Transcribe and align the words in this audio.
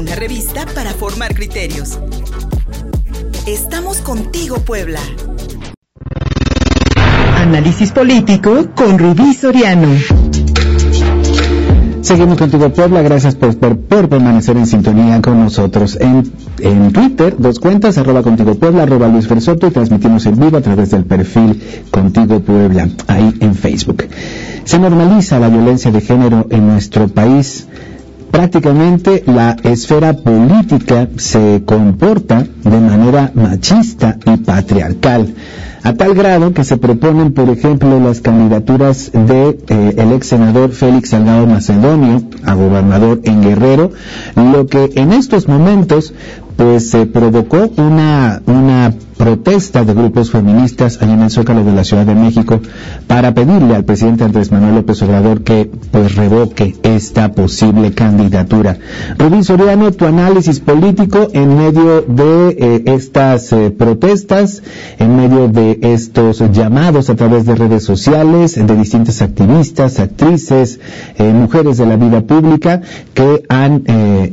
una 0.00 0.14
revista 0.14 0.64
para 0.74 0.94
formar 0.94 1.34
criterios. 1.34 1.98
Estamos 3.46 3.98
contigo, 3.98 4.56
Puebla. 4.56 4.98
Análisis 7.36 7.92
político 7.92 8.70
con 8.74 8.98
Rubí 8.98 9.34
Soriano. 9.34 9.88
Seguimos 12.00 12.38
contigo 12.38 12.70
Puebla, 12.70 13.02
gracias 13.02 13.34
por, 13.34 13.58
permanecer 14.08 14.56
en 14.56 14.66
sintonía 14.66 15.20
con 15.20 15.38
nosotros 15.38 15.98
en, 16.00 16.32
en 16.60 16.92
Twitter, 16.92 17.36
dos 17.38 17.60
cuentas, 17.60 17.98
arroba 17.98 18.22
contigo 18.22 18.54
Puebla, 18.54 18.84
arroba 18.84 19.06
Luis 19.06 19.28
Fersoto 19.28 19.66
y 19.66 19.70
transmitimos 19.70 20.24
en 20.24 20.40
vivo 20.40 20.56
a 20.56 20.62
través 20.62 20.90
del 20.92 21.04
perfil 21.04 21.62
Contigo 21.90 22.40
Puebla, 22.40 22.88
ahí 23.06 23.34
en 23.40 23.54
Facebook. 23.54 24.06
Se 24.64 24.78
normaliza 24.78 25.38
la 25.38 25.50
violencia 25.50 25.90
de 25.90 26.00
género 26.00 26.46
en 26.48 26.66
nuestro 26.68 27.06
país 27.08 27.66
prácticamente 28.30 29.22
la 29.26 29.56
esfera 29.62 30.12
política 30.12 31.08
se 31.16 31.62
comporta 31.64 32.44
de 32.64 32.80
manera 32.80 33.32
machista 33.34 34.16
y 34.26 34.36
patriarcal 34.38 35.34
a 35.82 35.94
tal 35.94 36.14
grado 36.14 36.52
que 36.52 36.64
se 36.64 36.76
proponen, 36.76 37.32
por 37.32 37.48
ejemplo, 37.48 37.98
las 38.00 38.20
candidaturas 38.20 39.10
de 39.12 39.58
eh, 39.68 39.94
el 39.96 40.12
ex 40.12 40.26
senador 40.26 40.72
Félix 40.72 41.10
Salgado 41.10 41.46
Macedonio 41.46 42.22
a 42.44 42.54
gobernador 42.54 43.20
en 43.24 43.40
Guerrero, 43.40 43.90
lo 44.36 44.66
que 44.66 44.90
en 44.96 45.12
estos 45.12 45.48
momentos 45.48 46.12
pues 46.56 46.90
se 46.90 47.06
provocó 47.06 47.70
una, 47.76 48.42
una 48.44 48.92
protesta 49.20 49.84
de 49.84 49.92
grupos 49.92 50.30
feministas 50.30 50.96
allá 51.02 51.12
en 51.12 51.20
el 51.20 51.30
Zócalo 51.30 51.62
de 51.62 51.72
la 51.72 51.84
Ciudad 51.84 52.06
de 52.06 52.14
México 52.14 52.58
para 53.06 53.34
pedirle 53.34 53.76
al 53.76 53.84
presidente 53.84 54.24
Andrés 54.24 54.50
Manuel 54.50 54.76
López 54.76 55.02
Obrador 55.02 55.42
que 55.42 55.70
pues 55.90 56.14
revoque 56.14 56.76
esta 56.82 57.30
posible 57.32 57.92
candidatura. 57.92 58.78
Rubín 59.18 59.44
Soriano, 59.44 59.92
tu 59.92 60.06
análisis 60.06 60.60
político 60.60 61.28
en 61.34 61.54
medio 61.54 62.00
de 62.00 62.56
eh, 62.58 62.82
estas 62.86 63.52
eh, 63.52 63.70
protestas, 63.70 64.62
en 64.98 65.14
medio 65.16 65.48
de 65.48 65.78
estos 65.82 66.42
llamados 66.52 67.10
a 67.10 67.14
través 67.14 67.44
de 67.44 67.56
redes 67.56 67.84
sociales 67.84 68.54
de 68.54 68.74
distintas 68.74 69.20
activistas, 69.20 70.00
actrices, 70.00 70.80
eh, 71.18 71.30
mujeres 71.30 71.76
de 71.76 71.84
la 71.84 71.96
vida 71.96 72.22
pública 72.22 72.80
que 73.12 73.42
han 73.50 73.84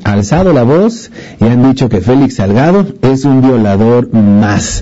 alzado 0.06 0.54
la 0.54 0.64
voz 0.64 1.12
y 1.42 1.44
han 1.44 1.68
dicho 1.68 1.90
que 1.90 2.00
Félix 2.00 2.36
Salgado 2.36 2.86
es 3.02 3.26
un 3.26 3.42
violador 3.42 4.14
más. 4.14 4.77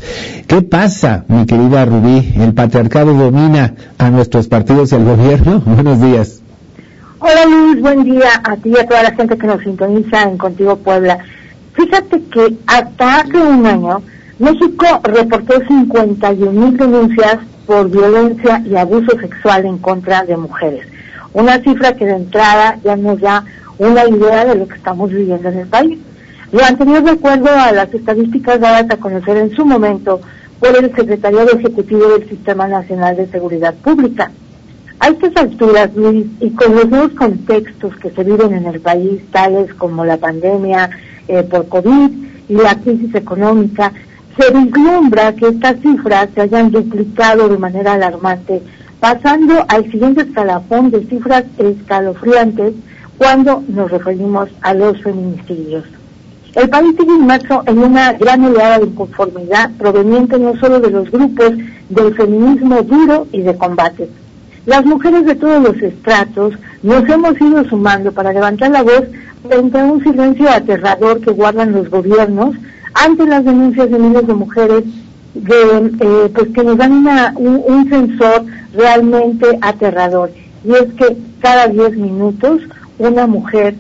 ¿Qué 0.48 0.62
pasa, 0.62 1.26
mi 1.28 1.46
querida 1.46 1.86
Rubí? 1.86 2.34
¿El 2.38 2.54
patriarcado 2.54 3.14
domina 3.14 3.74
a 3.98 4.10
nuestros 4.10 4.48
partidos 4.48 4.92
y 4.92 4.96
al 4.96 5.06
gobierno? 5.06 5.60
Buenos 5.66 6.02
días. 6.02 6.42
Hola 7.20 7.46
Luis, 7.46 7.82
buen 7.82 8.04
día 8.04 8.30
a 8.44 8.56
ti 8.58 8.70
y 8.70 8.78
a 8.78 8.86
toda 8.86 9.04
la 9.04 9.12
gente 9.12 9.38
que 9.38 9.48
nos 9.48 9.62
sintoniza 9.62 10.24
en 10.24 10.38
Contigo 10.38 10.76
Puebla. 10.78 11.18
Fíjate 11.74 12.22
que 12.32 12.56
hasta 12.68 13.22
hace 13.22 13.38
un 13.38 13.66
año 13.66 14.02
México 14.38 14.86
reportó 15.04 15.56
51 15.68 16.52
mil 16.52 16.78
denuncias 16.78 17.38
por 17.66 17.90
violencia 17.90 18.62
y 18.66 18.76
abuso 18.76 19.18
sexual 19.20 19.66
en 19.66 19.78
contra 19.80 20.24
de 20.24 20.38
mujeres. 20.38 20.86
Una 21.34 21.60
cifra 21.62 21.94
que 21.94 22.06
de 22.06 22.16
entrada 22.16 22.78
ya 22.84 22.96
nos 22.96 23.20
da 23.20 23.44
una 23.78 24.08
idea 24.08 24.46
de 24.46 24.56
lo 24.56 24.68
que 24.68 24.76
estamos 24.76 25.10
viviendo 25.10 25.50
en 25.50 25.60
el 25.60 25.68
país. 25.68 26.00
Lo 26.52 26.64
anterior 26.64 27.04
de 27.04 27.12
acuerdo 27.12 27.50
a 27.50 27.72
las 27.72 27.94
estadísticas 27.94 28.60
dadas 28.60 28.86
a 28.90 28.98
conocer 28.98 29.38
en 29.38 29.56
su 29.56 29.66
momento 29.66 30.22
por 30.60 30.78
el 30.78 30.96
Secretariado 30.96 31.52
Ejecutivo 31.58 32.08
del 32.10 32.30
Sistema 32.30 32.68
Nacional 32.68 33.18
de 33.18 33.28
Seguridad 33.28 33.74
Pública. 33.76 34.32
A 35.00 35.10
estas 35.10 35.36
alturas, 35.36 35.90
y 36.40 36.50
con 36.52 36.76
los 36.76 36.90
nuevos 36.90 37.12
contextos 37.12 37.96
que 37.98 38.12
se 38.12 38.24
viven 38.24 38.54
en 38.54 38.66
el 38.66 38.80
país, 38.80 39.22
tales 39.32 39.74
como 39.74 40.06
la 40.06 40.18
pandemia 40.18 40.90
eh, 41.28 41.44
por 41.44 41.68
COVID 41.68 42.12
y 42.48 42.54
la 42.54 42.76
crisis 42.80 43.14
económica, 43.14 43.92
se 44.38 44.52
vislumbra 44.52 45.34
que 45.34 45.48
estas 45.48 45.80
cifras 45.82 46.30
se 46.34 46.42
hayan 46.42 46.72
duplicado 46.72 47.50
de 47.50 47.58
manera 47.58 47.94
alarmante, 47.94 48.62
pasando 49.00 49.66
al 49.68 49.90
siguiente 49.92 50.22
escalafón 50.22 50.92
de 50.92 51.06
cifras 51.06 51.46
escalofriantes 51.58 52.74
cuando 53.18 53.64
nos 53.68 53.92
referimos 53.92 54.50
a 54.62 54.74
los 54.74 55.02
feminicidios. 55.02 55.86
El 56.56 56.70
país 56.70 56.96
sigue 56.98 57.14
inmerso 57.14 57.64
en 57.66 57.80
una 57.80 58.14
gran 58.14 58.46
oleada 58.46 58.80
de 58.80 58.86
inconformidad 58.86 59.72
proveniente 59.78 60.40
no 60.40 60.58
solo 60.58 60.80
de 60.80 60.90
los 60.90 61.12
grupos 61.12 61.52
del 61.90 62.16
feminismo 62.16 62.82
duro 62.82 63.28
y 63.34 63.42
de 63.42 63.58
combate. 63.58 64.10
Las 64.66 64.86
mujeres 64.86 65.26
de 65.26 65.36
todos 65.36 65.62
los 65.62 65.76
estratos 65.82 66.54
nos 66.82 67.08
hemos 67.10 67.40
ido 67.42 67.66
sumando 67.66 68.14
para 68.14 68.32
levantar 68.32 68.72
la 68.72 68.84
voz 68.84 69.04
frente 69.46 69.80
a 69.80 69.84
un 69.84 70.02
silencio 70.02 70.50
aterrador 70.50 71.20
que 71.20 71.32
guardan 71.32 71.74
los 71.74 71.90
gobiernos 71.90 72.56
ante 72.94 73.26
las 73.26 73.44
denuncias 73.44 73.92
de 73.92 74.00
miles 74.00 74.26
de 74.26 74.34
mujeres 74.34 74.84
eh, 75.36 76.32
pues 76.34 76.48
que 76.54 76.64
nos 76.64 76.78
dan 76.78 77.06
un, 77.36 77.64
un 77.68 77.90
sensor 77.90 78.46
realmente 78.74 79.46
aterrador. 79.60 80.32
Y 80.64 80.72
es 80.72 80.94
que 80.94 81.18
cada 81.42 81.68
10 81.68 81.98
minutos 81.98 82.62
una 82.98 83.28
mujer 83.28 83.76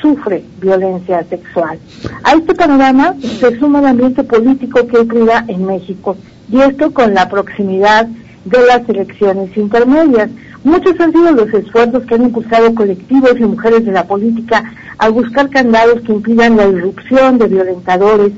sufre 0.00 0.44
violencia 0.60 1.24
sexual. 1.24 1.78
A 2.22 2.32
este 2.34 2.54
panorama 2.54 3.14
se 3.20 3.58
suma 3.58 3.80
el 3.80 3.86
ambiente 3.86 4.24
político 4.24 4.86
que 4.86 4.98
hay 4.98 5.44
en 5.48 5.66
México, 5.66 6.16
y 6.50 6.60
esto 6.60 6.92
con 6.92 7.14
la 7.14 7.28
proximidad 7.28 8.08
de 8.44 8.66
las 8.66 8.88
elecciones 8.88 9.56
intermedias. 9.56 10.30
Muchos 10.64 10.98
han 11.00 11.12
sido 11.12 11.30
los 11.32 11.52
esfuerzos 11.52 12.04
que 12.04 12.14
han 12.14 12.22
impulsado 12.22 12.74
colectivos 12.74 13.34
y 13.38 13.44
mujeres 13.44 13.84
de 13.84 13.92
la 13.92 14.04
política 14.04 14.72
a 14.98 15.08
buscar 15.08 15.48
candados 15.50 16.02
que 16.02 16.12
impidan 16.12 16.56
la 16.56 16.66
irrupción 16.66 17.38
de 17.38 17.46
violentadores 17.46 18.32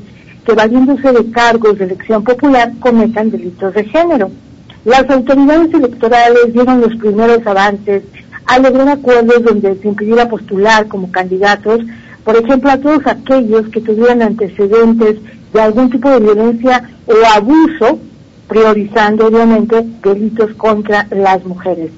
que, 0.44 0.53
valiéndose 0.53 1.12
de 1.12 1.31
cargos 1.31 1.78
de 1.78 1.84
elección 1.84 2.22
popular, 2.25 2.72
cometan 2.81 3.31
delitos 3.31 3.75
de 3.75 3.84
género. 3.84 4.31
Las 4.84 5.09
autoridades 5.10 5.72
electorales 5.75 6.53
dieron 6.53 6.81
los 6.81 6.94
primeros 6.97 7.47
avances 7.47 8.03
a 8.46 8.58
lograr 8.58 8.88
acuerdos 8.88 9.42
donde 9.42 9.76
se 9.76 9.88
impidiera 9.88 10.28
postular 10.28 10.88
como 10.88 11.10
candidatos, 11.10 11.80
por 12.24 12.36
ejemplo, 12.36 12.70
a 12.70 12.78
todos 12.78 13.06
aquellos 13.06 13.68
que 13.68 13.80
tuvieran 13.80 14.22
antecedentes 14.22 15.16
de 15.52 15.60
algún 15.60 15.90
tipo 15.90 16.10
de 16.10 16.20
violencia 16.20 16.90
o 17.06 17.14
abuso, 17.34 17.98
priorizando 18.48 19.26
obviamente 19.28 19.84
delitos 20.02 20.52
contra 20.54 21.06
las 21.10 21.44
mujeres. 21.44 21.90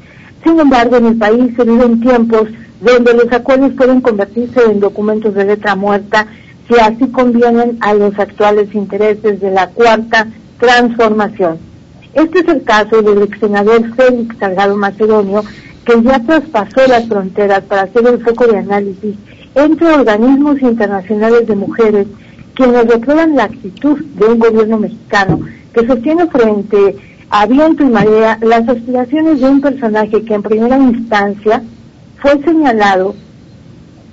Sin 0.44 0.58
embargo, 0.58 0.96
en 0.96 1.06
el 1.06 1.16
país 1.16 1.54
se 1.56 1.64
viven 1.64 2.00
tiempos 2.00 2.48
donde 2.80 3.14
los 3.14 3.32
acuerdos 3.32 3.72
pueden 3.74 4.00
convertirse 4.00 4.60
en 4.64 4.80
documentos 4.80 5.34
de 5.34 5.44
letra 5.44 5.76
muerta 5.76 6.26
si 6.68 6.78
así 6.78 7.06
convienen 7.08 7.78
a 7.80 7.94
los 7.94 8.18
actuales 8.18 8.74
intereses 8.74 9.40
de 9.40 9.50
la 9.50 9.68
cuarta 9.68 10.28
transformación. 10.58 11.58
Este 12.14 12.40
es 12.40 12.48
el 12.48 12.62
caso 12.62 13.02
del 13.02 13.22
ex 13.22 13.38
senador 13.38 13.94
Félix 13.94 14.36
Salgado 14.38 14.76
Macedonio, 14.76 15.42
que 15.84 16.02
ya 16.02 16.20
traspasó 16.20 16.86
las 16.88 17.06
fronteras 17.08 17.62
para 17.62 17.82
hacer 17.82 18.06
el 18.06 18.22
foco 18.22 18.46
de 18.46 18.58
análisis 18.58 19.16
entre 19.54 19.88
organismos 19.88 20.60
internacionales 20.62 21.46
de 21.46 21.56
mujeres 21.56 22.06
quienes 22.54 22.86
reprueban 22.86 23.34
la 23.34 23.44
actitud 23.44 23.98
de 23.98 24.26
un 24.26 24.38
gobierno 24.38 24.78
mexicano 24.78 25.40
que 25.72 25.86
sostiene 25.86 26.26
frente 26.26 26.96
a 27.30 27.46
viento 27.46 27.84
y 27.84 27.90
las 27.90 28.68
aspiraciones 28.68 29.40
de 29.40 29.48
un 29.48 29.60
personaje 29.60 30.22
que 30.22 30.34
en 30.34 30.42
primera 30.42 30.76
instancia 30.76 31.62
fue 32.20 32.40
señalado 32.42 33.14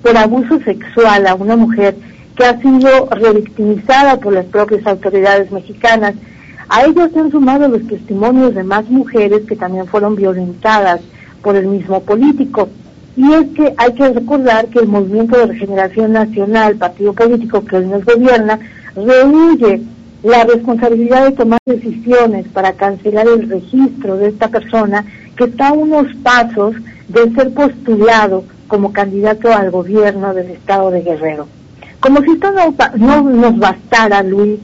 por 0.02 0.16
abuso 0.16 0.58
sexual 0.60 1.26
a 1.26 1.34
una 1.34 1.56
mujer 1.56 1.96
que 2.34 2.44
ha 2.44 2.58
sido 2.60 3.08
revictimizada 3.10 4.18
por 4.18 4.32
las 4.32 4.46
propias 4.46 4.86
autoridades 4.86 5.52
mexicanas. 5.52 6.14
A 6.70 6.84
ellos 6.84 7.10
se 7.12 7.20
han 7.20 7.30
sumado 7.30 7.68
los 7.68 7.86
testimonios 7.86 8.54
de 8.54 8.64
más 8.64 8.88
mujeres 8.88 9.42
que 9.46 9.56
también 9.56 9.86
fueron 9.86 10.16
violentadas 10.16 11.00
por 11.42 11.56
el 11.56 11.66
mismo 11.66 12.00
político. 12.00 12.68
Y 13.16 13.32
es 13.32 13.48
que 13.54 13.74
hay 13.76 13.92
que 13.94 14.08
recordar 14.08 14.66
que 14.68 14.78
el 14.78 14.88
Movimiento 14.88 15.36
de 15.36 15.46
Regeneración 15.46 16.12
Nacional, 16.12 16.76
partido 16.76 17.12
político 17.12 17.64
que 17.64 17.76
hoy 17.76 17.86
nos 17.86 18.04
gobierna, 18.04 18.58
rehuye 18.94 19.82
la 20.22 20.44
responsabilidad 20.44 21.24
de 21.24 21.36
tomar 21.36 21.58
decisiones 21.66 22.46
para 22.48 22.74
cancelar 22.74 23.26
el 23.26 23.48
registro 23.48 24.16
de 24.16 24.28
esta 24.28 24.48
persona 24.48 25.04
que 25.36 25.44
está 25.44 25.68
a 25.68 25.72
unos 25.72 26.14
pasos 26.22 26.76
de 27.08 27.32
ser 27.34 27.52
postulado 27.54 28.44
como 28.68 28.92
candidato 28.92 29.52
al 29.52 29.70
gobierno 29.70 30.34
del 30.34 30.50
estado 30.50 30.90
de 30.90 31.02
Guerrero. 31.02 31.46
Como 32.00 32.22
si 32.22 32.30
esto 32.32 32.48
no, 32.96 33.22
nos 33.22 33.58
bastara, 33.58 34.22
Luis, 34.22 34.60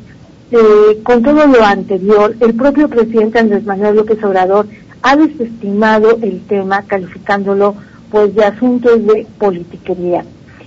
eh, 0.53 1.01
con 1.03 1.23
todo 1.23 1.47
lo 1.47 1.65
anterior, 1.65 2.35
el 2.41 2.55
propio 2.55 2.89
presidente 2.89 3.39
Andrés 3.39 3.65
Manuel 3.65 3.97
López 3.97 4.23
Obrador 4.23 4.67
ha 5.03 5.17
desestimado 5.17 6.19
el 6.23 6.41
tema 6.47 6.83
calificándolo 6.83 7.75
pues 8.11 8.35
de 8.35 8.45
asuntos 8.45 9.05
de 9.07 9.27
politiquería. 9.39 10.25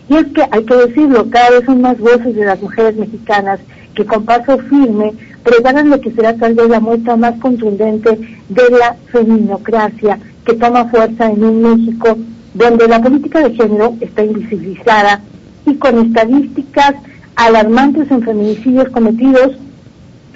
Y 0.09 0.15
es 0.15 0.25
que 0.27 0.43
hay 0.49 0.63
que 0.65 0.75
decirlo, 0.75 1.29
cada 1.29 1.51
vez 1.51 1.65
son 1.65 1.81
más 1.81 1.97
voces 1.99 2.35
de 2.35 2.45
las 2.45 2.61
mujeres 2.61 2.95
mexicanas 2.95 3.59
que 3.93 4.05
con 4.05 4.25
paso 4.25 4.57
firme 4.57 5.13
preparan 5.43 5.89
lo 5.89 6.01
que 6.01 6.11
será 6.11 6.35
tal 6.35 6.55
vez 6.55 6.69
la 6.69 6.79
muestra 6.79 7.15
más 7.15 7.39
contundente 7.39 8.17
de 8.49 8.69
la 8.71 8.95
feminocracia 9.11 10.19
que 10.45 10.53
toma 10.53 10.85
fuerza 10.85 11.29
en 11.29 11.43
un 11.43 11.61
México 11.61 12.17
donde 12.53 12.87
la 12.87 13.01
política 13.01 13.41
de 13.41 13.53
género 13.55 13.95
está 14.01 14.23
invisibilizada 14.23 15.21
y 15.65 15.75
con 15.75 16.07
estadísticas 16.07 16.95
alarmantes 17.35 18.09
en 18.11 18.23
feminicidios 18.23 18.89
cometidos 18.89 19.51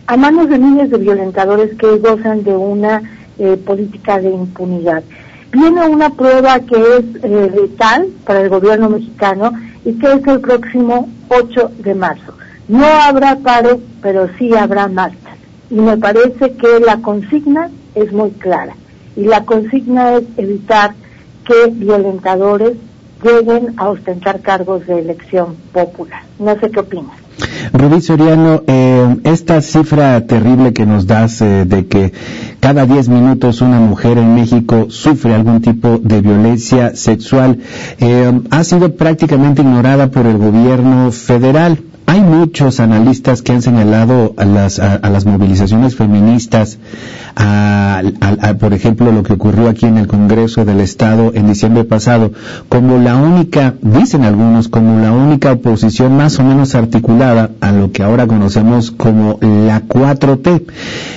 a 0.07 0.18
manos 0.18 0.50
de 0.50 0.60
miles 0.60 0.90
de 0.90 0.98
violentadores 0.98 1.75
que 1.78 1.98
gozan 1.98 2.44
de 2.44 2.56
una 2.56 3.01
eh, 3.39 3.57
política 3.57 4.19
de 4.19 4.30
impunidad. 4.30 5.03
Viene 5.51 5.88
una 5.88 6.09
prueba 6.09 6.59
que 6.62 6.75
es 6.75 7.24
eh, 7.24 7.51
letal 7.53 8.07
para 8.25 8.41
el 8.41 8.50
gobierno 8.50 8.89
mexicano 8.89 9.51
y 9.85 9.94
que 9.94 10.13
es 10.13 10.27
el 10.27 10.39
próximo 10.39 11.09
8 11.30 11.71
de 11.80 11.94
marzo. 11.94 12.33
No 12.68 12.85
habrá 12.85 13.35
paro, 13.38 13.80
pero 14.01 14.30
sí 14.38 14.56
habrá 14.56 14.88
marcha. 14.88 15.35
Y 15.69 15.75
me 15.75 15.97
parece 15.97 16.53
que 16.53 16.80
la 16.85 16.97
consigna 16.97 17.69
es 17.94 18.12
muy 18.12 18.31
clara. 18.31 18.75
Y 19.15 19.25
la 19.25 19.45
consigna 19.45 20.18
es 20.18 20.24
evitar 20.38 20.95
que 21.45 21.71
violentadores 21.71 22.74
lleguen 23.24 23.74
a 23.77 23.89
ostentar 23.89 24.41
cargos 24.41 24.85
de 24.88 25.00
elección 25.00 25.56
popular. 25.71 26.24
No 26.39 26.59
sé 26.59 26.71
qué 26.71 26.80
opinas. 26.80 27.23
Rubí 27.74 28.01
Soriano, 28.01 28.63
eh, 28.68 29.18
esta 29.24 29.62
cifra 29.62 30.25
terrible 30.27 30.74
que 30.74 30.85
nos 30.85 31.07
das 31.07 31.41
eh, 31.41 31.65
de 31.65 31.88
que 31.88 32.13
cada 32.59 32.85
10 32.85 33.09
minutos 33.09 33.62
una 33.62 33.80
mujer 33.80 34.18
en 34.18 34.35
México 34.35 34.88
sufre 34.89 35.33
algún 35.33 35.62
tipo 35.62 35.97
de 35.97 36.21
violencia 36.21 36.95
sexual 36.95 37.59
eh, 38.00 38.31
ha 38.51 38.63
sido 38.63 38.95
prácticamente 38.95 39.62
ignorada 39.62 40.12
por 40.12 40.25
el 40.27 40.38
gobierno 40.38 41.12
federal. 41.12 41.80
Hay 42.06 42.22
muchos 42.22 42.80
analistas 42.80 43.42
que 43.42 43.54
han 43.54 43.62
señalado 43.62 44.34
a 44.38 44.46
las, 44.46 44.80
a, 44.80 45.10
las 45.10 45.26
movilizaciones 45.26 45.96
feministas, 45.96 46.78
a, 47.36 48.02
por 48.60 48.74
ejemplo, 48.74 49.12
lo 49.12 49.24
que 49.24 49.34
ocurrió 49.34 49.70
aquí 49.70 49.86
en 49.86 49.98
el 49.98 50.08
Congreso 50.08 50.66
del 50.66 50.82
Estado 50.82 51.32
en 51.34 51.48
diciembre 51.48 51.86
pasado, 51.86 52.32
como 52.68 52.98
la 52.98 53.16
única, 53.16 53.76
dicen 53.82 54.26
algunos, 54.26 54.68
como 54.68 55.00
la 55.00 55.12
única 55.12 55.54
oposición 55.54 56.18
más 56.18 56.38
o 56.40 56.44
menos 56.44 56.76
articulada 56.76 57.52
a 57.62 57.72
lo 57.72 57.92
que 57.92 58.04
ahora 58.04 58.28
conocemos 58.28 58.92
como 58.92 59.40
la 59.42 59.84
4T. 59.88 60.64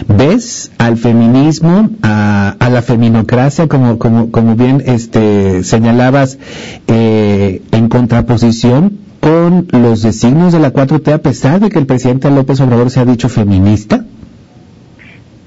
¿Ves 0.09 0.71
al 0.79 0.97
feminismo, 0.97 1.91
a, 2.03 2.57
la 2.71 2.83
feminocracia, 2.83 3.69
como, 3.69 3.99
como, 3.99 4.31
como 4.31 4.55
bien 4.55 4.83
este, 4.87 5.65
señalabas, 5.65 6.39
eh, 6.87 7.63
en 7.73 7.89
contraposición 7.89 9.06
con 9.27 9.67
los 9.73 10.03
designios 10.03 10.53
de 10.53 10.61
la 10.61 10.73
4T 10.73 11.13
a 11.13 11.19
pesar 11.19 11.59
de 11.59 11.69
que 11.69 11.81
el 11.81 11.87
presidente 11.87 12.31
López 12.31 12.61
Obrador 12.61 12.91
se 12.91 13.01
ha 13.01 13.05
dicho 13.05 13.29
feminista? 13.29 14.05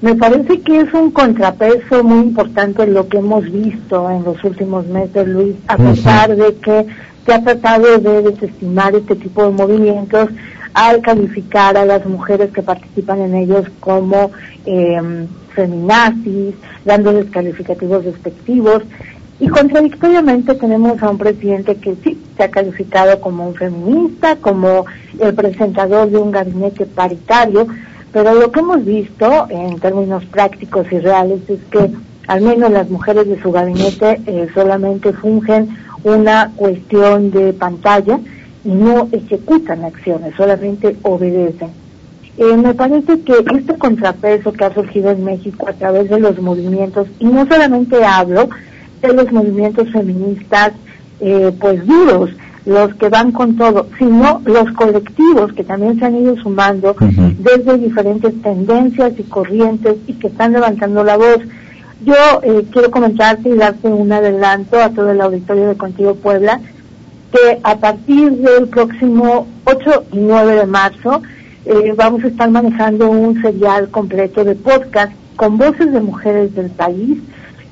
Me 0.02 0.14
parece 0.16 0.60
que 0.60 0.82
es 0.82 0.92
un 0.92 1.10
contrapeso 1.10 2.04
muy 2.04 2.26
importante 2.26 2.86
lo 2.86 3.08
que 3.08 3.16
hemos 3.16 3.50
visto 3.50 4.10
en 4.10 4.22
los 4.22 4.44
últimos 4.44 4.86
meses, 4.86 5.26
Luis, 5.26 5.56
a 5.66 5.78
pesar 5.78 6.36
de 6.36 6.56
que 6.56 6.86
se 7.24 7.32
ha 7.32 7.42
tratado 7.42 7.96
de 7.96 8.20
desestimar 8.20 8.94
este 8.94 9.16
tipo 9.16 9.44
de 9.44 9.50
movimientos 9.50 10.28
al 10.74 11.00
calificar 11.00 11.78
a 11.78 11.86
las 11.86 12.04
mujeres 12.04 12.50
que 12.50 12.60
participan 12.60 13.20
en 13.20 13.34
ellos 13.34 13.64
como 13.80 14.30
eh, 14.66 15.26
feminazis, 15.54 16.54
dándoles 16.84 17.30
calificativos 17.30 18.04
despectivos. 18.04 18.82
Y 19.38 19.48
contradictoriamente 19.48 20.54
tenemos 20.54 21.02
a 21.02 21.08
un 21.08 21.16
presidente 21.16 21.76
que 21.76 21.94
sí 22.04 22.18
se 22.40 22.44
ha 22.44 22.50
calificado 22.50 23.20
como 23.20 23.46
un 23.48 23.54
feminista, 23.54 24.36
como 24.36 24.86
el 25.18 25.34
presentador 25.34 26.08
de 26.08 26.16
un 26.16 26.30
gabinete 26.30 26.86
paritario, 26.86 27.66
pero 28.12 28.32
lo 28.32 28.50
que 28.50 28.60
hemos 28.60 28.82
visto 28.82 29.46
en 29.50 29.78
términos 29.78 30.24
prácticos 30.24 30.86
y 30.90 31.00
reales 31.00 31.40
es 31.48 31.60
que 31.70 31.90
al 32.28 32.40
menos 32.40 32.70
las 32.70 32.88
mujeres 32.88 33.28
de 33.28 33.42
su 33.42 33.52
gabinete 33.52 34.22
eh, 34.24 34.48
solamente 34.54 35.12
fungen 35.12 35.68
una 36.02 36.50
cuestión 36.56 37.30
de 37.30 37.52
pantalla 37.52 38.18
y 38.64 38.70
no 38.70 39.08
ejecutan 39.12 39.84
acciones, 39.84 40.34
solamente 40.34 40.96
obedecen. 41.02 41.68
Eh, 42.38 42.56
me 42.56 42.72
parece 42.72 43.20
que 43.20 43.34
este 43.54 43.76
contrapeso 43.76 44.50
que 44.54 44.64
ha 44.64 44.72
surgido 44.72 45.10
en 45.10 45.24
México 45.24 45.68
a 45.68 45.74
través 45.74 46.08
de 46.08 46.18
los 46.18 46.40
movimientos, 46.40 47.06
y 47.18 47.26
no 47.26 47.46
solamente 47.46 48.02
hablo 48.02 48.48
de 49.02 49.12
los 49.12 49.30
movimientos 49.30 49.90
feministas 49.90 50.72
eh, 51.20 51.52
pues 51.58 51.86
duros, 51.86 52.30
los 52.66 52.94
que 52.94 53.08
van 53.08 53.32
con 53.32 53.56
todo, 53.56 53.86
sino 53.98 54.42
los 54.44 54.70
colectivos 54.72 55.52
que 55.54 55.64
también 55.64 55.98
se 55.98 56.04
han 56.04 56.16
ido 56.16 56.36
sumando 56.36 56.94
desde 57.38 57.78
diferentes 57.78 58.40
tendencias 58.42 59.12
y 59.18 59.22
corrientes 59.24 59.96
y 60.06 60.14
que 60.14 60.28
están 60.28 60.52
levantando 60.52 61.02
la 61.02 61.16
voz. 61.16 61.38
Yo 62.04 62.14
eh, 62.42 62.64
quiero 62.70 62.90
comentarte 62.90 63.48
y 63.48 63.56
darte 63.56 63.88
un 63.88 64.12
adelanto 64.12 64.78
a 64.78 64.90
todo 64.90 65.10
el 65.10 65.20
auditorio 65.20 65.68
de 65.68 65.76
Contigo 65.76 66.14
Puebla, 66.14 66.60
que 67.32 67.60
a 67.62 67.76
partir 67.76 68.32
del 68.32 68.68
próximo 68.68 69.46
8 69.64 70.04
y 70.12 70.18
9 70.18 70.54
de 70.56 70.66
marzo 70.66 71.22
eh, 71.64 71.92
vamos 71.96 72.24
a 72.24 72.28
estar 72.28 72.50
manejando 72.50 73.10
un 73.10 73.40
serial 73.42 73.90
completo 73.90 74.44
de 74.44 74.54
podcast 74.54 75.12
con 75.36 75.58
voces 75.58 75.92
de 75.92 76.00
mujeres 76.00 76.54
del 76.54 76.70
país, 76.70 77.18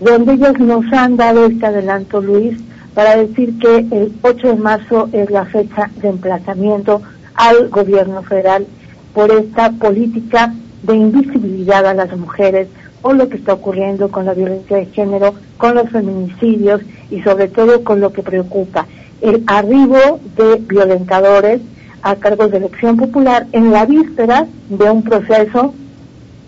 donde 0.00 0.34
ellos 0.34 0.58
nos 0.58 0.90
han 0.92 1.16
dado 1.16 1.46
este 1.46 1.66
adelanto, 1.66 2.20
Luis, 2.20 2.58
para 2.98 3.16
decir 3.16 3.56
que 3.60 3.76
el 3.76 4.12
8 4.22 4.48
de 4.48 4.56
marzo 4.56 5.08
es 5.12 5.30
la 5.30 5.44
fecha 5.44 5.88
de 6.02 6.08
emplazamiento 6.08 7.00
al 7.36 7.68
gobierno 7.68 8.24
federal 8.24 8.66
por 9.14 9.30
esta 9.30 9.70
política 9.70 10.52
de 10.82 10.96
invisibilidad 10.96 11.86
a 11.86 11.94
las 11.94 12.10
mujeres 12.16 12.66
o 13.02 13.12
lo 13.12 13.28
que 13.28 13.36
está 13.36 13.52
ocurriendo 13.52 14.10
con 14.10 14.26
la 14.26 14.34
violencia 14.34 14.78
de 14.78 14.86
género, 14.86 15.32
con 15.58 15.76
los 15.76 15.88
feminicidios 15.90 16.80
y 17.08 17.22
sobre 17.22 17.46
todo 17.46 17.84
con 17.84 18.00
lo 18.00 18.12
que 18.12 18.24
preocupa, 18.24 18.88
el 19.20 19.44
arribo 19.46 20.18
de 20.36 20.56
violentadores 20.56 21.60
a 22.02 22.16
cargos 22.16 22.50
de 22.50 22.56
elección 22.56 22.96
popular 22.96 23.46
en 23.52 23.70
la 23.70 23.86
víspera 23.86 24.48
de 24.70 24.90
un 24.90 25.04
proceso 25.04 25.72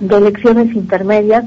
de 0.01 0.17
elecciones 0.17 0.75
intermedias 0.75 1.45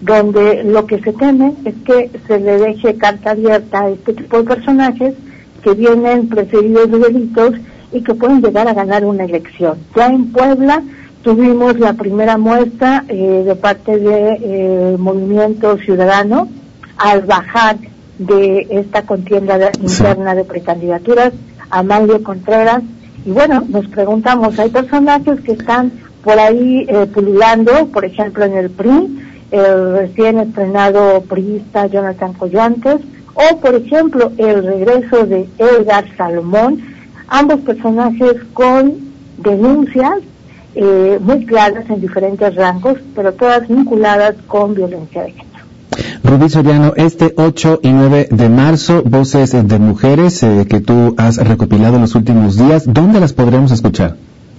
donde 0.00 0.62
lo 0.64 0.86
que 0.86 1.00
se 1.00 1.12
teme 1.12 1.54
es 1.64 1.74
que 1.84 2.10
se 2.26 2.38
le 2.38 2.58
deje 2.58 2.96
carta 2.96 3.30
abierta 3.30 3.80
a 3.80 3.90
este 3.90 4.12
tipo 4.12 4.38
de 4.38 4.44
personajes 4.44 5.14
que 5.62 5.72
vienen 5.74 6.28
precedidos 6.28 6.90
de 6.90 6.98
delitos 6.98 7.54
y 7.92 8.02
que 8.02 8.14
pueden 8.14 8.42
llegar 8.42 8.68
a 8.68 8.74
ganar 8.74 9.04
una 9.04 9.24
elección. 9.24 9.78
Ya 9.96 10.06
en 10.06 10.32
Puebla 10.32 10.82
tuvimos 11.22 11.78
la 11.78 11.94
primera 11.94 12.36
muestra 12.36 13.04
eh, 13.08 13.42
de 13.44 13.54
parte 13.56 13.98
de, 13.98 14.96
Movimiento 14.98 15.76
Ciudadano 15.78 16.48
al 16.98 17.22
bajar 17.22 17.76
de 18.18 18.66
esta 18.70 19.02
contienda 19.02 19.58
interna 19.80 20.34
de 20.34 20.44
precandidaturas 20.44 21.32
a 21.70 21.82
Mario 21.82 22.22
Contreras 22.22 22.82
y 23.24 23.30
bueno, 23.30 23.64
nos 23.68 23.86
preguntamos, 23.88 24.58
hay 24.58 24.70
personajes 24.70 25.40
que 25.40 25.52
están 25.52 25.90
por 26.22 26.38
ahí 26.38 26.86
eh, 26.88 27.06
pululando, 27.12 27.88
por 27.88 28.04
ejemplo 28.04 28.44
en 28.44 28.56
el 28.56 28.70
PRI, 28.70 29.25
el 29.50 29.92
recién 29.92 30.38
estrenado 30.38 31.22
priista 31.22 31.86
Jonathan 31.86 32.32
Collantes, 32.34 33.00
o 33.34 33.56
por 33.58 33.74
ejemplo 33.74 34.32
el 34.38 34.64
regreso 34.64 35.26
de 35.26 35.48
Edgar 35.58 36.04
Salomón, 36.16 36.82
ambos 37.28 37.60
personajes 37.60 38.34
con 38.52 38.94
denuncias 39.38 40.20
eh, 40.74 41.18
muy 41.20 41.46
claras 41.46 41.88
en 41.88 42.00
diferentes 42.00 42.54
rangos, 42.54 42.98
pero 43.14 43.32
todas 43.32 43.66
vinculadas 43.68 44.34
con 44.46 44.74
violencia 44.74 45.22
de 45.22 45.32
género. 45.32 45.46
Rubí 46.22 46.50
Soriano, 46.50 46.92
este 46.96 47.32
8 47.36 47.80
y 47.82 47.90
9 47.90 48.28
de 48.30 48.48
marzo, 48.48 49.02
voces 49.04 49.52
de 49.52 49.78
mujeres 49.78 50.42
eh, 50.42 50.66
que 50.68 50.80
tú 50.80 51.14
has 51.16 51.36
recopilado 51.36 51.96
en 51.96 52.02
los 52.02 52.14
últimos 52.14 52.58
días, 52.58 52.84
¿dónde 52.86 53.20
las 53.20 53.32
podremos 53.32 53.70
escuchar? 53.72 54.16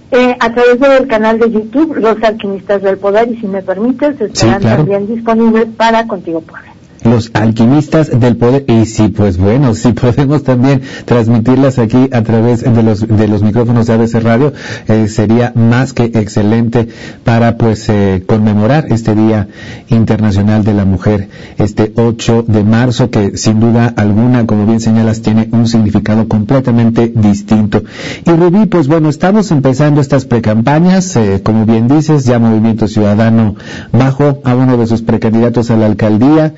Eh, 0.09 0.37
a 0.39 0.53
través 0.53 0.79
del 0.79 1.07
canal 1.07 1.37
de 1.37 1.51
YouTube, 1.51 1.97
Los 1.97 2.23
Alquimistas 2.23 2.81
del 2.81 2.97
Poder, 2.97 3.29
y 3.29 3.37
si 3.41 3.47
me 3.47 3.61
permites, 3.61 4.19
estarán 4.21 4.61
también 4.61 5.05
disponibles 5.07 5.67
para 5.75 6.07
Contigo 6.07 6.41
Puebla 6.41 6.76
los 7.03 7.31
alquimistas 7.33 8.19
del 8.19 8.37
poder. 8.37 8.65
Y 8.67 8.85
sí, 8.85 9.09
pues 9.09 9.37
bueno, 9.37 9.75
si 9.75 9.91
podemos 9.93 10.43
también 10.43 10.81
transmitirlas 11.05 11.79
aquí 11.79 12.09
a 12.11 12.21
través 12.23 12.61
de 12.61 12.83
los, 12.83 13.07
de 13.07 13.27
los 13.27 13.43
micrófonos 13.43 13.87
de 13.87 13.93
ABC 13.93 14.15
Radio, 14.21 14.53
eh, 14.87 15.07
sería 15.07 15.53
más 15.55 15.93
que 15.93 16.05
excelente 16.05 16.87
para 17.23 17.57
pues 17.57 17.87
eh, 17.89 18.23
conmemorar 18.25 18.87
este 18.89 19.15
Día 19.15 19.47
Internacional 19.89 20.63
de 20.63 20.73
la 20.73 20.85
Mujer, 20.85 21.29
este 21.57 21.91
8 21.95 22.45
de 22.47 22.63
marzo, 22.63 23.09
que 23.09 23.37
sin 23.37 23.59
duda 23.59 23.93
alguna, 23.95 24.45
como 24.45 24.65
bien 24.65 24.79
señalas, 24.79 25.21
tiene 25.21 25.49
un 25.51 25.67
significado 25.67 26.27
completamente 26.27 27.11
distinto. 27.13 27.83
Y 28.25 28.31
Rubí, 28.31 28.65
pues 28.65 28.87
bueno, 28.87 29.09
estamos 29.09 29.51
empezando 29.51 30.01
estas 30.01 30.25
precampañas, 30.25 31.15
eh, 31.15 31.41
como 31.43 31.65
bien 31.65 31.87
dices, 31.87 32.25
ya 32.25 32.39
Movimiento 32.39 32.87
Ciudadano 32.87 33.55
bajo 33.91 34.41
a 34.43 34.55
uno 34.55 34.77
de 34.77 34.87
sus 34.87 35.01
precandidatos 35.01 35.71
a 35.71 35.77
la 35.77 35.85
alcaldía, 35.85 36.53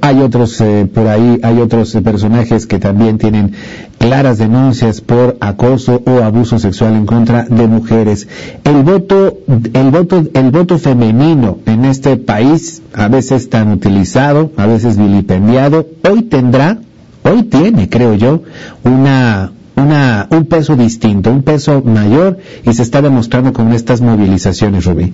hay 0.00 0.20
otros 0.20 0.60
eh, 0.60 0.88
por 0.92 1.08
ahí, 1.08 1.40
hay 1.42 1.58
otros 1.60 1.94
eh, 1.94 2.02
personajes 2.02 2.66
que 2.66 2.78
también 2.78 3.18
tienen 3.18 3.52
claras 3.98 4.38
denuncias 4.38 5.00
por 5.00 5.36
acoso 5.40 6.02
o 6.06 6.22
abuso 6.22 6.58
sexual 6.58 6.94
en 6.94 7.06
contra 7.06 7.44
de 7.44 7.66
mujeres. 7.66 8.28
El 8.64 8.82
voto, 8.82 9.38
el 9.72 9.90
voto, 9.90 10.24
el 10.34 10.50
voto 10.50 10.78
femenino 10.78 11.58
en 11.66 11.84
este 11.84 12.16
país, 12.16 12.82
a 12.94 13.08
veces 13.08 13.50
tan 13.50 13.72
utilizado, 13.72 14.52
a 14.56 14.66
veces 14.66 14.96
vilipendiado, 14.96 15.86
hoy 16.08 16.22
tendrá, 16.22 16.78
hoy 17.24 17.44
tiene, 17.44 17.88
creo 17.88 18.14
yo, 18.14 18.42
una 18.84 19.52
una, 19.74 20.28
un 20.30 20.44
peso 20.46 20.76
distinto, 20.76 21.30
un 21.30 21.42
peso 21.42 21.82
mayor 21.82 22.38
y 22.64 22.72
se 22.74 22.82
está 22.82 23.00
demostrando 23.02 23.52
con 23.52 23.72
estas 23.72 24.00
movilizaciones, 24.00 24.84
Rubí. 24.84 25.12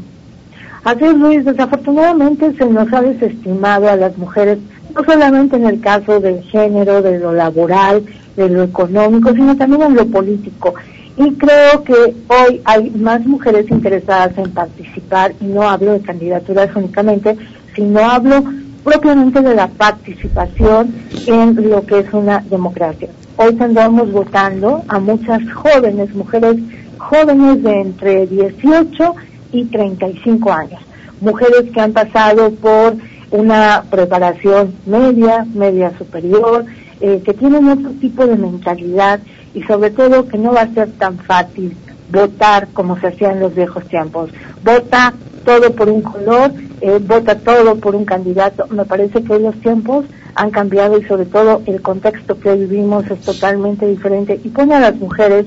Así 0.85 1.05
es, 1.05 1.15
Luis. 1.15 1.45
Desafortunadamente 1.45 2.55
se 2.57 2.67
nos 2.67 2.93
ha 2.93 3.03
desestimado 3.03 3.89
a 3.89 3.97
las 3.97 4.17
mujeres, 4.17 4.59
no 4.95 5.05
solamente 5.05 5.57
en 5.57 5.67
el 5.67 5.81
caso 5.81 6.21
del 6.21 6.43
género, 6.45 7.03
de 7.03 7.19
lo 7.19 7.33
laboral, 7.33 8.05
de 8.37 8.49
lo 8.49 8.63
económico, 8.63 9.33
sino 9.33 9.57
también 9.57 9.83
en 9.83 9.95
lo 9.95 10.07
político. 10.07 10.75
Y 11.17 11.33
creo 11.33 11.83
que 11.83 12.15
hoy 12.29 12.61
hay 12.65 12.91
más 12.91 13.27
mujeres 13.27 13.69
interesadas 13.71 14.39
en 14.39 14.51
participar, 14.53 15.33
y 15.41 15.47
no 15.47 15.69
hablo 15.69 15.95
de 15.95 16.01
candidaturas 16.01 16.71
únicamente, 16.77 17.37
sino 17.75 17.99
hablo 17.99 18.45
propiamente 18.85 19.43
de 19.43 19.55
la 19.55 19.67
participación 19.67 20.95
en 21.27 21.69
lo 21.69 21.85
que 21.85 21.99
es 21.99 22.13
una 22.13 22.39
democracia. 22.49 23.09
Hoy 23.37 23.55
tendremos 23.55 24.11
votando 24.13 24.83
a 24.89 24.99
muchas 24.99 25.41
jóvenes, 25.53 26.15
mujeres 26.15 26.57
jóvenes 26.99 27.63
de 27.63 27.81
entre 27.81 28.27
18 28.27 29.15
y 29.53 29.65
35 29.65 30.53
años, 30.53 30.81
mujeres 31.21 31.71
que 31.73 31.81
han 31.81 31.93
pasado 31.93 32.51
por 32.53 32.97
una 33.31 33.85
preparación 33.91 34.75
media, 34.87 35.47
media 35.55 35.97
superior, 35.99 36.65
eh, 37.01 37.23
que 37.25 37.35
tienen 37.35 37.69
otro 37.69 37.91
tipo 38.01 38.27
de 38.27 38.37
mentalidad 38.37 39.21
y 39.55 39.63
sobre 39.63 39.91
todo 39.91 40.27
que 40.27 40.39
no 40.39 40.53
va 40.53 40.63
a 40.63 40.75
ser 40.75 40.91
tan 40.93 41.19
fácil 41.19 41.77
votar 42.11 42.69
como 42.73 42.99
se 42.99 43.09
hacía 43.09 43.33
en 43.33 43.41
los 43.41 43.55
viejos 43.55 43.85
tiempos. 43.85 44.31
Vota 44.65 45.15
todo 45.45 45.73
por 45.73 45.89
un 45.89 46.03
color, 46.03 46.53
eh, 46.81 46.99
vota 47.01 47.39
todo 47.39 47.77
por 47.77 47.95
un 47.95 48.05
candidato. 48.05 48.67
Me 48.71 48.85
parece 48.85 49.23
que 49.23 49.39
los 49.39 49.55
tiempos 49.61 50.07
han 50.35 50.51
cambiado 50.51 50.99
y 50.99 51.05
sobre 51.05 51.27
todo 51.27 51.63
el 51.67 51.83
contexto 51.83 52.39
que 52.39 52.55
vivimos 52.55 53.11
es 53.11 53.21
totalmente 53.21 53.87
diferente 53.87 54.41
y 54.43 54.49
pone 54.49 54.75
a 54.75 54.81
las 54.81 54.97
mujeres 54.97 55.47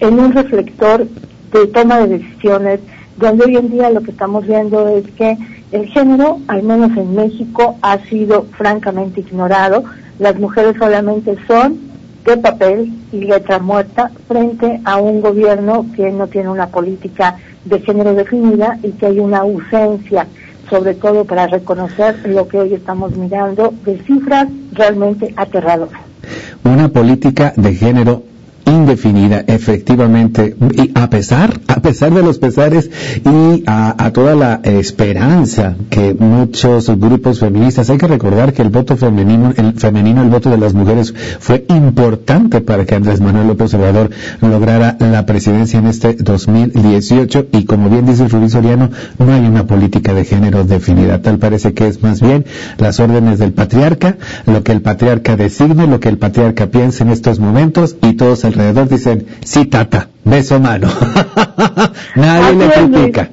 en 0.00 0.18
un 0.18 0.32
reflector 0.32 1.06
de 1.52 1.66
toma 1.68 1.98
de 2.00 2.18
decisiones, 2.18 2.80
donde 3.18 3.44
hoy 3.46 3.56
en 3.56 3.70
día 3.70 3.90
lo 3.90 4.00
que 4.00 4.12
estamos 4.12 4.46
viendo 4.46 4.88
es 4.88 5.04
que 5.12 5.36
el 5.72 5.86
género, 5.88 6.38
al 6.48 6.62
menos 6.62 6.96
en 6.96 7.14
México, 7.14 7.76
ha 7.82 7.98
sido 8.06 8.46
francamente 8.56 9.20
ignorado. 9.20 9.84
Las 10.18 10.38
mujeres 10.38 10.76
solamente 10.78 11.36
son 11.46 11.78
de 12.24 12.36
papel 12.36 12.92
y 13.12 13.20
letra 13.20 13.58
muerta 13.58 14.10
frente 14.26 14.80
a 14.84 14.98
un 14.98 15.20
gobierno 15.20 15.86
que 15.94 16.10
no 16.10 16.26
tiene 16.26 16.48
una 16.48 16.68
política 16.68 17.36
de 17.64 17.80
género 17.80 18.14
definida 18.14 18.78
y 18.82 18.92
que 18.92 19.06
hay 19.06 19.18
una 19.18 19.38
ausencia, 19.38 20.26
sobre 20.70 20.94
todo 20.94 21.24
para 21.24 21.46
reconocer 21.46 22.16
lo 22.28 22.46
que 22.48 22.58
hoy 22.58 22.74
estamos 22.74 23.16
mirando 23.16 23.72
de 23.84 23.98
cifras 24.02 24.48
realmente 24.72 25.32
aterradoras. 25.36 26.00
Una 26.64 26.88
política 26.88 27.52
de 27.56 27.74
género 27.74 28.22
indefinida, 28.68 29.44
efectivamente, 29.46 30.54
y 30.74 30.90
a 30.94 31.10
pesar, 31.10 31.60
a 31.66 31.80
pesar 31.80 32.12
de 32.12 32.22
los 32.22 32.38
pesares 32.38 32.90
y 33.24 33.64
a, 33.66 34.10
toda 34.12 34.34
la 34.34 34.60
esperanza 34.64 35.76
que 35.90 36.14
muchos 36.18 36.88
grupos 36.98 37.40
feministas, 37.40 37.90
hay 37.90 37.98
que 37.98 38.06
recordar 38.06 38.52
que 38.52 38.62
el 38.62 38.70
voto 38.70 38.96
femenino, 38.96 39.52
el 39.56 39.74
femenino, 39.74 40.22
el 40.22 40.28
voto 40.28 40.50
de 40.50 40.58
las 40.58 40.74
mujeres 40.74 41.14
fue 41.38 41.64
importante 41.68 42.60
para 42.60 42.84
que 42.84 42.94
Andrés 42.94 43.20
Manuel 43.20 43.48
López 43.48 43.72
Obrador 43.74 44.10
lograra 44.40 44.96
la 44.98 45.26
presidencia 45.26 45.78
en 45.78 45.86
este 45.86 46.14
2018 46.14 47.46
y 47.52 47.64
como 47.64 47.90
bien 47.90 48.06
dice 48.06 48.28
Rubí 48.28 48.48
Soriano, 48.48 48.90
no 49.18 49.32
hay 49.32 49.46
una 49.46 49.66
política 49.66 50.14
de 50.14 50.24
género 50.24 50.64
definida, 50.64 51.22
tal 51.22 51.38
parece 51.38 51.74
que 51.74 51.86
es 51.86 52.02
más 52.02 52.20
bien 52.20 52.44
las 52.78 53.00
órdenes 53.00 53.38
del 53.38 53.52
patriarca, 53.52 54.16
lo 54.46 54.62
que 54.62 54.72
el 54.72 54.82
patriarca 54.82 55.36
designe, 55.36 55.86
lo 55.86 56.00
que 56.00 56.08
el 56.08 56.18
patriarca 56.18 56.66
piensa 56.66 57.04
en 57.04 57.10
estos 57.10 57.38
momentos 57.38 57.96
y 58.02 58.14
todos 58.14 58.44
el 58.44 58.57
alrededor 58.58 58.88
dicen, 58.88 59.26
sí, 59.44 59.66
tata, 59.66 60.08
beso 60.24 60.60
mano. 60.60 60.88
Nadie 62.16 62.56
le 62.56 62.70
critica. 62.70 63.30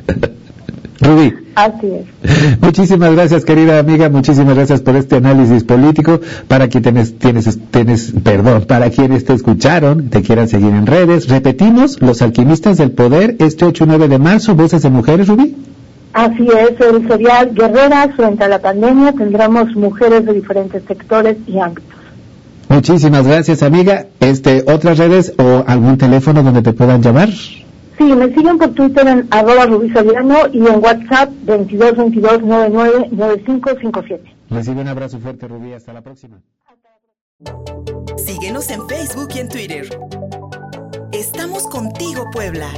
Rubí. 1.02 1.34
Así 1.56 1.88
es. 1.88 2.60
Muchísimas 2.62 3.14
gracias, 3.14 3.46
querida 3.46 3.80
amiga. 3.80 4.10
Muchísimas 4.10 4.56
gracias 4.56 4.82
por 4.82 4.96
este 4.96 5.18
análisis 5.18 5.64
político. 5.64 6.20
Para 6.48 6.68
quienes 6.68 7.18
tienes, 7.18 7.58
tienes, 7.72 8.14
perdón, 8.24 8.66
para 8.68 8.90
quienes 8.90 9.24
te 9.24 9.34
escucharon, 9.34 10.10
te 10.10 10.22
quieran 10.22 10.48
seguir 10.48 10.70
en 10.70 10.86
redes. 10.86 11.30
Repetimos, 11.30 12.02
los 12.02 12.22
alquimistas 12.22 12.78
del 12.78 12.92
poder, 12.92 13.38
este 13.40 13.66
8 13.66 13.84
y 13.86 13.88
9 13.88 14.08
de 14.08 14.20
marzo, 14.20 14.56
voces 14.56 14.82
de 14.84 14.90
mujeres, 14.90 15.28
Rubí. 15.28 15.56
Así 16.14 16.48
es, 16.48 16.80
el 16.80 17.08
serial 17.08 17.54
Guerreras 17.54 18.16
frente 18.16 18.46
a 18.46 18.48
la 18.48 18.60
pandemia 18.60 19.12
tendremos 19.12 19.76
mujeres 19.76 20.26
de 20.26 20.32
diferentes 20.32 20.82
sectores 20.88 21.36
y 21.46 21.60
ámbitos. 21.60 22.05
Muchísimas 22.70 23.28
gracias, 23.28 23.62
amiga. 23.64 24.08
Este, 24.20 24.64
¿Otras 24.68 24.98
redes 24.98 25.34
o 25.38 25.64
algún 25.68 25.98
teléfono 25.98 26.44
donde 26.44 26.62
te 26.62 26.74
puedan 26.74 27.02
llamar? 27.02 27.30
Sí, 27.98 28.04
me 28.04 28.28
siguen 28.34 28.58
por 28.58 28.74
Twitter 28.74 29.08
en 29.08 29.26
arroba 29.32 29.66
y 30.52 30.68
en 30.68 30.84
WhatsApp 30.84 31.30
2222999557. 31.46 34.20
Recibe 34.50 34.82
un 34.82 34.88
abrazo 34.88 35.20
fuerte, 35.20 35.48
Rubí. 35.48 35.74
Hasta 35.74 35.94
la 35.94 36.02
próxima. 36.02 36.42
Síguenos 38.18 38.70
en 38.70 38.88
Facebook 38.88 39.30
y 39.36 39.40
en 39.40 39.50
Twitter. 39.50 40.00
Estamos 41.12 41.68
contigo, 41.68 42.24
Puebla. 42.32 42.70